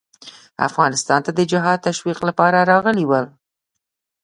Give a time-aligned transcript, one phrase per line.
[0.67, 3.25] افغانستان ته د جهاد تشویق لپاره راغلي ول.